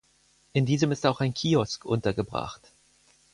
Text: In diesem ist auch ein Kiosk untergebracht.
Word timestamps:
In 0.53 0.65
diesem 0.65 0.91
ist 0.91 1.05
auch 1.05 1.19
ein 1.21 1.35
Kiosk 1.35 1.85
untergebracht. 1.85 2.61